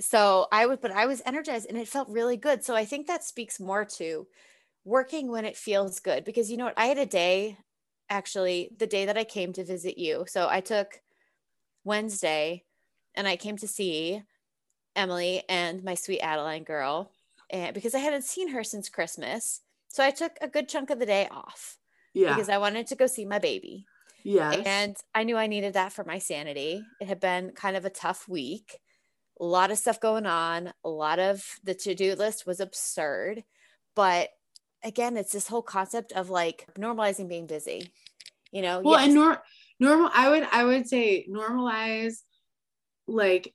[0.00, 2.64] So I was, but I was energized and it felt really good.
[2.64, 4.26] So I think that speaks more to
[4.84, 6.78] working when it feels good because you know what?
[6.78, 7.58] I had a day
[8.08, 10.24] actually, the day that I came to visit you.
[10.26, 11.00] So I took
[11.84, 12.64] Wednesday
[13.14, 14.22] and I came to see
[14.96, 17.10] Emily and my sweet Adeline girl.
[17.50, 19.60] And because I hadn't seen her since Christmas
[19.92, 21.76] so I took a good chunk of the day off.
[22.14, 22.34] Yeah.
[22.34, 23.84] Because I wanted to go see my baby.
[24.24, 24.50] Yeah.
[24.50, 26.82] And I knew I needed that for my sanity.
[26.98, 28.78] It had been kind of a tough week.
[29.38, 30.72] a lot of stuff going on.
[30.82, 33.44] A lot of the to do list was absurd.
[33.94, 34.30] But
[34.82, 37.92] again, it's this whole concept of like normalizing being busy,
[38.50, 38.80] you know?
[38.80, 39.06] Well, yes.
[39.06, 39.42] and nor-
[39.82, 42.20] normal, I would, I would say normalize
[43.06, 43.52] like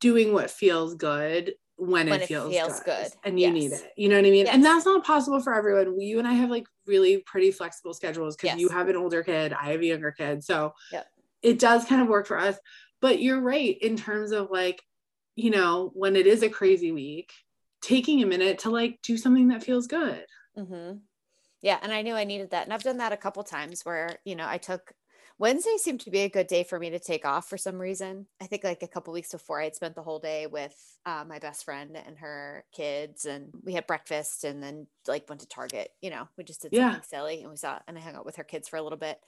[0.00, 3.02] doing what feels good when, when it, feels, it feels good.
[3.02, 3.12] good.
[3.24, 3.54] and you yes.
[3.54, 3.92] need it.
[3.96, 4.46] You know what I mean?
[4.46, 4.54] Yes.
[4.54, 6.00] And that's not possible for everyone.
[6.00, 8.60] You and I have like really pretty flexible schedules because yes.
[8.60, 10.44] you have an older kid, I have a younger kid.
[10.44, 11.08] So yep.
[11.42, 12.56] it does kind of work for us.
[13.00, 14.80] But you're right in terms of like,
[15.34, 17.32] you know, when it is a crazy week,
[17.82, 20.24] taking a minute to like do something that feels good.
[20.56, 20.98] Mm-hmm.
[21.60, 21.78] Yeah.
[21.82, 22.64] And I knew I needed that.
[22.64, 24.92] And I've done that a couple times where, you know, I took
[25.38, 28.26] Wednesday seemed to be a good day for me to take off for some reason.
[28.40, 31.24] I think like a couple weeks before I had spent the whole day with uh,
[31.26, 35.48] my best friend and her kids, and we had breakfast and then like went to
[35.48, 35.88] Target.
[36.00, 38.36] You know, we just did something silly and we saw and I hung out with
[38.36, 39.18] her kids for a little bit.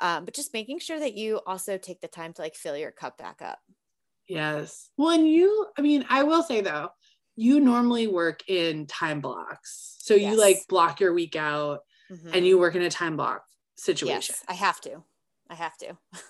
[0.00, 2.90] Um, but just making sure that you also take the time to like fill your
[2.90, 3.60] cup back up.
[4.28, 4.88] Yes.
[4.96, 6.88] Well, and you, I mean, I will say though,
[7.36, 9.96] you normally work in time blocks.
[10.00, 10.32] So yes.
[10.32, 12.30] you like block your week out mm-hmm.
[12.34, 13.44] and you work in a time block
[13.76, 14.34] situation.
[14.36, 15.04] Yes, I have to.
[15.52, 15.96] I have to.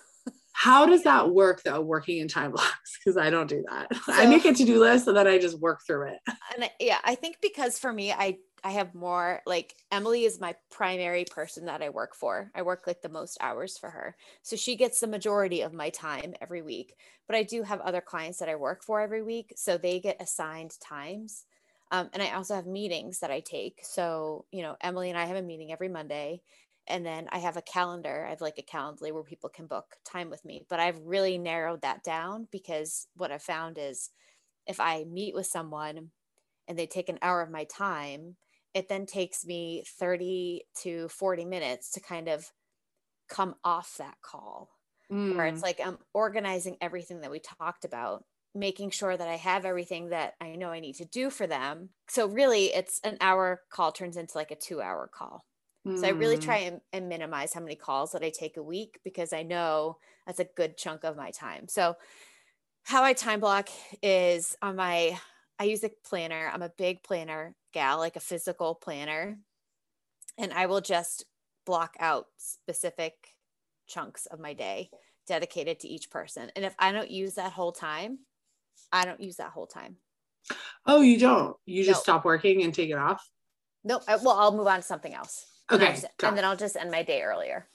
[0.51, 2.71] How does that work though, working in time blocks?
[3.03, 3.93] Because I don't do that.
[4.05, 6.19] So, I make a to do list and then I just work through it.
[6.55, 10.55] And yeah, I think because for me, I I have more like Emily is my
[10.71, 12.49] primary person that I work for.
[12.55, 14.15] I work like the most hours for her.
[14.41, 16.93] So she gets the majority of my time every week.
[17.27, 19.51] But I do have other clients that I work for every week.
[19.57, 21.43] So they get assigned times.
[21.91, 23.81] Um, and I also have meetings that I take.
[23.83, 26.41] So, you know, Emily and I have a meeting every Monday
[26.87, 28.25] and then I have a calendar.
[28.25, 30.65] I have like a calendar where people can book time with me.
[30.69, 34.09] But I've really narrowed that down because what I've found is
[34.67, 36.11] if I meet with someone
[36.67, 38.35] and they take an hour of my time,
[38.73, 42.51] it then takes me 30 to 40 minutes to kind of
[43.29, 44.69] come off that call.
[45.11, 45.35] Mm.
[45.35, 45.63] Where it's mm.
[45.63, 50.33] like I'm organizing everything that we talked about, making sure that I have everything that
[50.41, 51.89] I know I need to do for them.
[52.09, 55.45] So really it's an hour call turns into like a 2 hour call.
[55.85, 56.67] So I really try mm.
[56.67, 60.39] and, and, minimize how many calls that I take a week because I know that's
[60.39, 61.67] a good chunk of my time.
[61.67, 61.97] So
[62.83, 63.67] how I time block
[64.01, 65.19] is on my
[65.59, 66.49] I use a planner.
[66.53, 69.37] I'm a big planner gal, like a physical planner.
[70.37, 71.25] And I will just
[71.65, 73.13] block out specific
[73.87, 74.89] chunks of my day
[75.27, 76.49] dedicated to each person.
[76.55, 78.19] And if I don't use that whole time,
[78.91, 79.97] I don't use that whole time.
[80.85, 81.55] Oh, you don't?
[81.65, 82.03] You just nope.
[82.03, 83.25] stop working and take it off?
[83.83, 84.03] Nope.
[84.07, 85.45] I, well, I'll move on to something else.
[85.73, 85.87] Okay.
[85.87, 87.67] And, just, and then I'll just end my day earlier.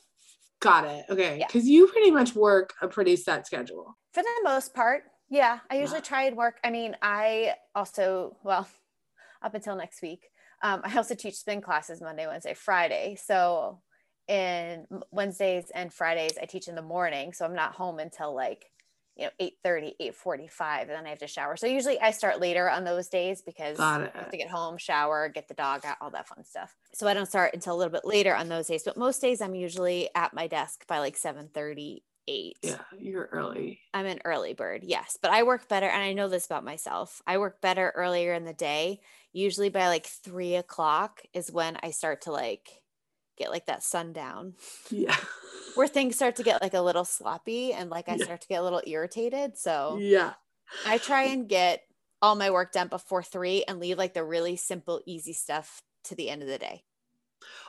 [0.60, 1.04] Got it.
[1.10, 1.44] Okay.
[1.46, 1.72] Because yeah.
[1.72, 3.96] you pretty much work a pretty set schedule.
[4.12, 5.04] For the most part.
[5.28, 5.58] Yeah.
[5.70, 6.58] I usually try and work.
[6.64, 8.68] I mean, I also, well,
[9.42, 10.28] up until next week,
[10.62, 13.16] um, I also teach spin classes Monday, Wednesday, Friday.
[13.22, 13.80] So
[14.26, 17.32] in Wednesdays and Fridays, I teach in the morning.
[17.32, 18.66] So I'm not home until like
[19.18, 21.56] you know 8 30 8 45 and then i have to shower.
[21.56, 23.78] So usually i start later on those days because
[24.14, 26.74] i have to get home shower get the dog out all that fun stuff.
[26.94, 29.40] So i don't start until a little bit later on those days but most days
[29.40, 33.80] i'm usually at my desk by like 7 30 8 yeah you're early.
[33.94, 37.20] I'm an early bird yes but i work better and i know this about myself
[37.26, 39.00] i work better earlier in the day.
[39.32, 42.82] Usually by like 3 o'clock is when i start to like
[43.38, 44.54] get like that sundown.
[44.90, 45.16] Yeah.
[45.74, 48.24] Where things start to get like a little sloppy and like I yeah.
[48.24, 49.56] start to get a little irritated.
[49.56, 50.34] So yeah.
[50.86, 51.82] I try and get
[52.20, 56.14] all my work done before three and leave like the really simple, easy stuff to
[56.14, 56.82] the end of the day.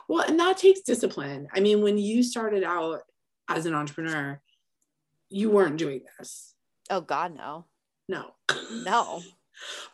[0.08, 1.48] Well, and that takes discipline.
[1.54, 3.02] I mean, when you started out
[3.48, 4.40] as an entrepreneur,
[5.28, 6.54] you weren't doing this.
[6.90, 7.66] Oh God, no.
[8.08, 8.32] No.
[8.84, 9.20] No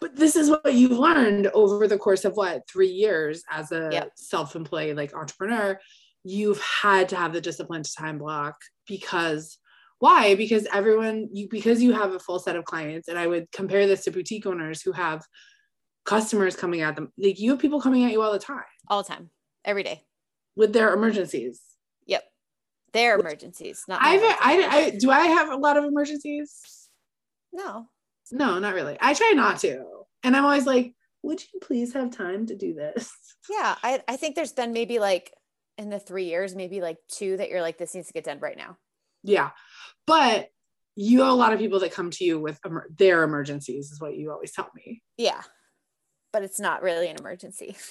[0.01, 3.89] but this is what you've learned over the course of what three years as a
[3.93, 4.13] yep.
[4.17, 5.79] self-employed like entrepreneur.
[6.25, 9.59] You've had to have the discipline to time block because
[9.99, 10.35] why?
[10.35, 13.87] Because everyone you because you have a full set of clients and i would compare
[13.87, 15.25] this to boutique owners who have
[16.05, 17.13] customers coming at them.
[17.19, 18.63] Like you have people coming at you all the time.
[18.89, 19.31] All the time.
[19.65, 20.05] Every day.
[20.55, 21.61] With their emergencies.
[22.07, 22.25] Yep.
[22.93, 26.89] Their emergencies not I've, I, I do i have a lot of emergencies?
[27.53, 27.89] No
[28.33, 28.97] no, not really.
[29.01, 29.85] I try not to.
[30.23, 33.13] And I'm always like, would you please have time to do this?
[33.49, 33.77] Yeah.
[33.81, 35.33] I, I think there's been maybe like
[35.79, 38.41] in the three years, maybe like two that you're like, this needs to get done
[38.41, 38.77] right now.
[39.23, 39.51] Yeah.
[40.05, 40.49] But
[40.97, 44.01] you have a lot of people that come to you with emer- their emergencies, is
[44.01, 45.01] what you always tell me.
[45.17, 45.43] Yeah.
[46.33, 47.77] But it's not really an emergency.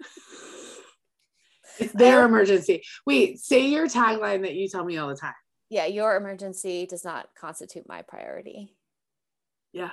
[1.78, 2.82] it's their emergency.
[3.06, 5.32] Wait, say your tagline that you tell me all the time.
[5.70, 5.86] Yeah.
[5.86, 8.76] Your emergency does not constitute my priority.
[9.72, 9.90] Yeah.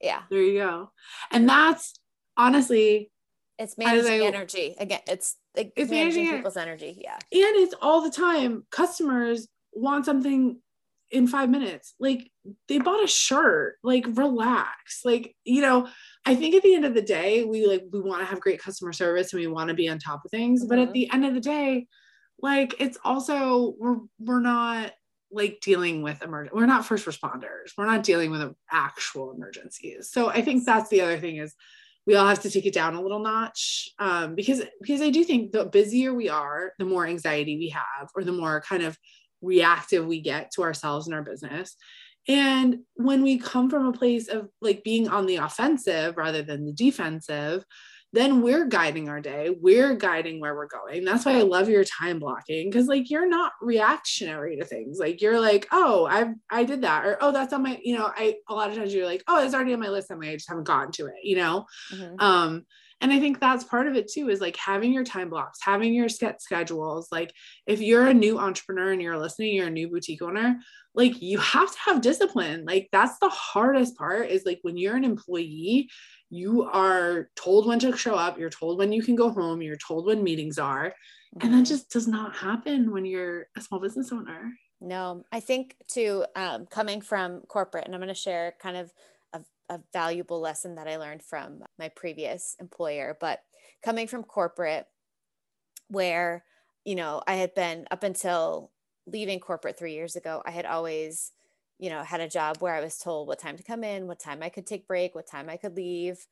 [0.00, 0.22] Yeah.
[0.30, 0.90] There you go.
[1.30, 1.94] And that's
[2.36, 3.10] honestly
[3.58, 4.74] it's managing I, energy.
[4.78, 6.98] Again, it's, it's managing, managing people's energy.
[7.02, 7.14] Yeah.
[7.14, 8.66] And it's all the time.
[8.70, 10.60] Customers want something
[11.10, 11.94] in five minutes.
[11.98, 12.30] Like
[12.68, 15.00] they bought a shirt, like relax.
[15.04, 15.88] Like, you know,
[16.24, 18.60] I think at the end of the day, we like we want to have great
[18.60, 20.60] customer service and we want to be on top of things.
[20.60, 20.68] Mm-hmm.
[20.68, 20.92] But at mm-hmm.
[20.92, 21.86] the end of the day,
[22.40, 24.92] like it's also we're we're not
[25.30, 27.72] like dealing with emergent we're not first responders.
[27.76, 30.10] We're not dealing with actual emergencies.
[30.10, 31.54] So I think that's the other thing is
[32.06, 35.24] we all have to take it down a little notch um, because because I do
[35.24, 38.96] think the busier we are, the more anxiety we have, or the more kind of
[39.42, 41.76] reactive we get to ourselves and our business.
[42.28, 46.66] And when we come from a place of like being on the offensive rather than
[46.66, 47.64] the defensive,
[48.16, 49.54] then we're guiding our day.
[49.60, 51.04] We're guiding where we're going.
[51.04, 54.98] That's why I love your time blocking because like you're not reactionary to things.
[54.98, 58.10] Like you're like, oh, I I did that, or oh, that's on my, you know,
[58.14, 60.10] I a lot of times you're like, oh, it's already on my list.
[60.10, 61.66] I just haven't gotten to it, you know.
[61.92, 62.16] Mm-hmm.
[62.18, 62.66] Um,
[63.00, 65.92] and I think that's part of it too, is like having your time blocks, having
[65.92, 67.08] your set schedules.
[67.12, 67.32] Like
[67.66, 70.58] if you're a new entrepreneur and you're listening, you're a new boutique owner,
[70.94, 72.64] like you have to have discipline.
[72.64, 75.90] Like that's the hardest part is like when you're an employee,
[76.30, 79.76] you are told when to show up, you're told when you can go home, you're
[79.76, 80.88] told when meetings are.
[80.88, 81.40] Mm-hmm.
[81.40, 81.64] And that mm-hmm.
[81.64, 84.52] just does not happen when you're a small business owner.
[84.80, 88.92] No, I think too, um, coming from corporate, and I'm going to share kind of
[89.32, 93.40] a, a valuable lesson that I learned from my previous employer, but
[93.82, 94.86] coming from corporate,
[95.88, 96.44] where,
[96.84, 98.72] you know, I had been up until
[99.06, 101.32] leaving corporate three years ago, I had always
[101.78, 104.18] you know, had a job where I was told what time to come in, what
[104.18, 106.26] time I could take break, what time I could leave,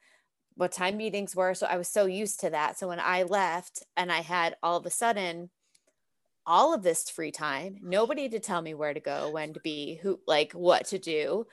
[0.57, 1.55] what time meetings were.
[1.55, 2.79] So I was so used to that.
[2.79, 5.51] So when I left and I had all of a sudden
[6.47, 9.97] all of this free time, nobody to tell me where to go, when to be,
[10.03, 11.47] who, like what to do,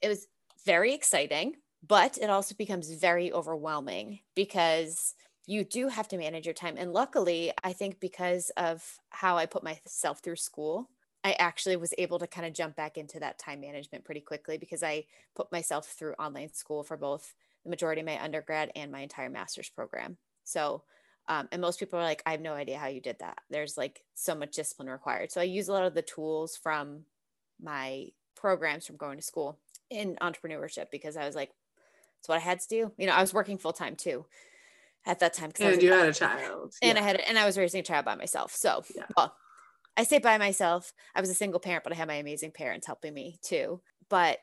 [0.00, 0.26] it was
[0.64, 1.54] very exciting,
[1.86, 5.14] but it also becomes very overwhelming because
[5.46, 6.76] you do have to manage your time.
[6.78, 10.88] And luckily, I think because of how I put myself through school,
[11.24, 14.58] I actually was able to kind of jump back into that time management pretty quickly
[14.58, 18.92] because I put myself through online school for both the majority of my undergrad and
[18.92, 20.18] my entire master's program.
[20.44, 20.82] So,
[21.26, 23.38] um, and most people are like, I have no idea how you did that.
[23.48, 25.32] There's like so much discipline required.
[25.32, 27.06] So I use a lot of the tools from
[27.62, 29.58] my programs from going to school
[29.88, 31.50] in entrepreneurship because I was like,
[32.20, 32.92] it's what I had to do.
[32.98, 34.26] You know, I was working full time too
[35.06, 35.52] at that time.
[35.58, 36.74] And you had a child.
[36.82, 37.02] And yeah.
[37.02, 38.54] I had, and I was raising a child by myself.
[38.54, 39.04] So, yeah.
[39.16, 39.34] well,
[39.96, 40.92] I say by myself.
[41.14, 43.80] I was a single parent, but I had my amazing parents helping me too.
[44.08, 44.40] But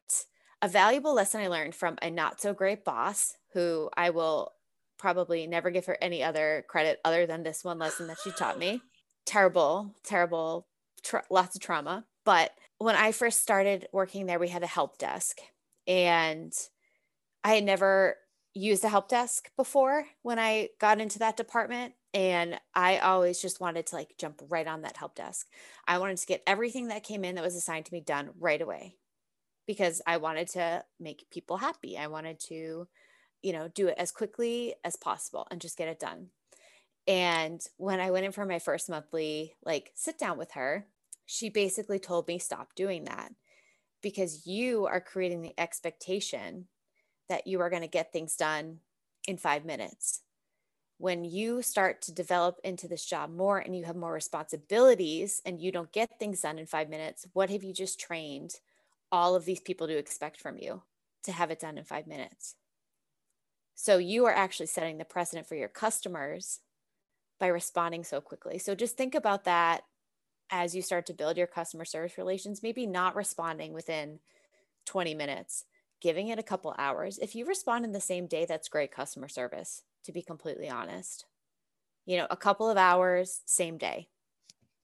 [0.61, 4.53] a valuable lesson I learned from a not so great boss who I will
[4.97, 8.59] probably never give her any other credit other than this one lesson that she taught
[8.59, 8.81] me.
[9.25, 10.67] Terrible, terrible,
[11.03, 12.05] tra- lots of trauma.
[12.25, 15.37] But when I first started working there, we had a help desk
[15.87, 16.51] and
[17.43, 18.17] I had never
[18.53, 23.61] used a help desk before when I got into that department and i always just
[23.61, 25.47] wanted to like jump right on that help desk.
[25.87, 28.61] I wanted to get everything that came in that was assigned to me done right
[28.61, 28.95] away
[29.67, 31.97] because i wanted to make people happy.
[31.97, 32.87] I wanted to
[33.41, 36.27] you know do it as quickly as possible and just get it done.
[37.07, 40.85] And when i went in for my first monthly like sit down with her
[41.25, 43.31] she basically told me stop doing that
[44.01, 46.67] because you are creating the expectation
[47.29, 48.79] that you are going to get things done
[49.27, 50.21] in 5 minutes
[51.01, 55.59] when you start to develop into this job more and you have more responsibilities and
[55.59, 58.59] you don't get things done in five minutes, what have you just trained
[59.11, 60.83] all of these people to expect from you
[61.23, 62.53] to have it done in five minutes?
[63.73, 66.59] So you are actually setting the precedent for your customers
[67.39, 68.59] by responding so quickly.
[68.59, 69.81] So just think about that
[70.51, 74.19] as you start to build your customer service relations, maybe not responding within
[74.85, 75.65] 20 minutes,
[75.99, 77.17] giving it a couple hours.
[77.17, 81.25] If you respond in the same day, that's great customer service to be completely honest.
[82.05, 84.07] You know, a couple of hours, same day.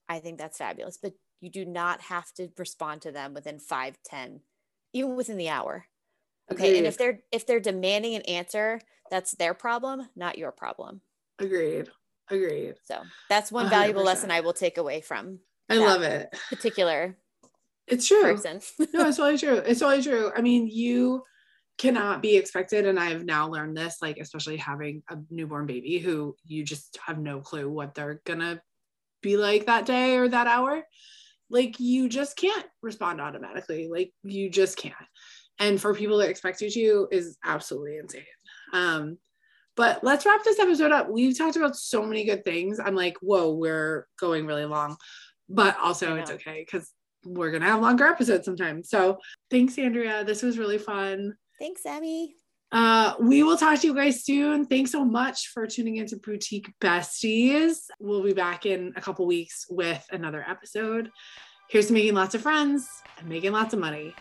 [0.08, 0.98] I think that's fabulous.
[1.00, 4.40] But you do not have to respond to them within five, ten,
[4.92, 5.86] even within the hour.
[6.50, 6.68] Okay.
[6.68, 6.78] Agreed.
[6.78, 11.00] And if they're if they're demanding an answer, that's their problem, not your problem.
[11.38, 11.88] Agreed.
[12.30, 12.74] Agreed.
[12.84, 14.06] So that's one valuable 100%.
[14.06, 15.40] lesson I will take away from.
[15.70, 16.34] I love it.
[16.48, 17.16] Particular.
[17.86, 18.22] It's true.
[18.22, 18.60] Person.
[18.92, 19.56] no, it's totally true.
[19.56, 20.30] It's totally true.
[20.36, 21.22] I mean, you
[21.78, 26.34] cannot be expected and i've now learned this like especially having a newborn baby who
[26.44, 28.60] you just have no clue what they're gonna
[29.22, 30.82] be like that day or that hour
[31.50, 34.94] like you just can't respond automatically like you just can't.
[35.58, 38.22] And for people that expect you to is absolutely insane.
[38.72, 39.18] Um
[39.76, 41.08] but let's wrap this episode up.
[41.08, 42.80] We've talked about so many good things.
[42.80, 44.96] I'm like whoa we're going really long
[45.48, 46.92] but also it's okay because
[47.24, 48.90] we're gonna have longer episodes sometimes.
[48.90, 49.18] So
[49.50, 50.24] thanks andrea.
[50.24, 52.34] This was really fun Thanks, Abby.
[52.70, 54.66] Uh, we will talk to you guys soon.
[54.66, 57.86] Thanks so much for tuning into Boutique Besties.
[57.98, 61.10] We'll be back in a couple weeks with another episode.
[61.70, 62.86] Here's to making lots of friends
[63.18, 64.14] and making lots of money.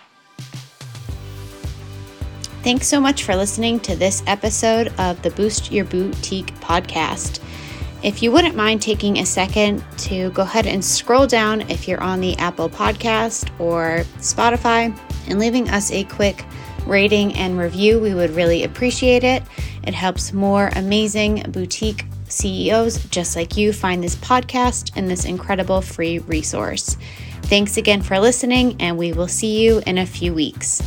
[2.63, 7.41] Thanks so much for listening to this episode of the Boost Your Boutique podcast.
[8.03, 12.01] If you wouldn't mind taking a second to go ahead and scroll down if you're
[12.01, 16.45] on the Apple Podcast or Spotify and leaving us a quick
[16.87, 19.43] rating and review, we would really appreciate it.
[19.83, 25.81] It helps more amazing boutique CEOs just like you find this podcast and this incredible
[25.81, 26.97] free resource.
[27.43, 30.81] Thanks again for listening, and we will see you in a few weeks.